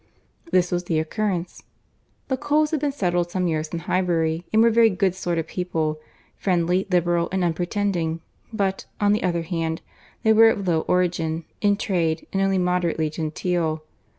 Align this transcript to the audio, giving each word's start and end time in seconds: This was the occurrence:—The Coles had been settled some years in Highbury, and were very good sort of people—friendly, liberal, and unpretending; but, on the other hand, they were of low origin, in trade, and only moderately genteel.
This 0.51 0.71
was 0.71 0.85
the 0.85 0.97
occurrence:—The 0.97 2.35
Coles 2.37 2.71
had 2.71 2.79
been 2.79 2.91
settled 2.91 3.29
some 3.29 3.45
years 3.45 3.67
in 3.67 3.77
Highbury, 3.81 4.47
and 4.51 4.59
were 4.63 4.71
very 4.71 4.89
good 4.89 5.13
sort 5.13 5.37
of 5.37 5.45
people—friendly, 5.45 6.87
liberal, 6.89 7.29
and 7.31 7.43
unpretending; 7.43 8.21
but, 8.51 8.87
on 8.99 9.13
the 9.13 9.21
other 9.21 9.43
hand, 9.43 9.81
they 10.23 10.33
were 10.33 10.49
of 10.49 10.67
low 10.67 10.81
origin, 10.87 11.45
in 11.61 11.77
trade, 11.77 12.25
and 12.33 12.41
only 12.41 12.57
moderately 12.57 13.11
genteel. 13.11 13.83